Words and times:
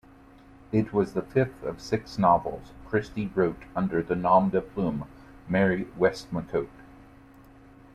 It 0.71 0.93
was 0.93 1.13
the 1.13 1.21
fifth 1.21 1.61
of 1.61 1.79
six 1.79 2.17
novels 2.17 2.71
Christie 2.87 3.29
wrote 3.35 3.61
under 3.75 4.01
the 4.01 4.15
nom-de-plume 4.15 5.05
Mary 5.47 5.85
Westmacott. 5.95 6.69